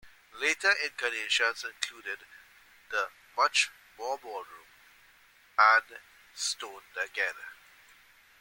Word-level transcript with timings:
Later 0.33 0.71
incarnations 0.83 1.63
included 1.63 2.17
the 2.89 3.09
Much 3.37 3.69
More 3.99 4.17
Ballroom, 4.17 4.65
and 5.59 5.99
Stoned 6.33 6.81
Again. 6.97 7.35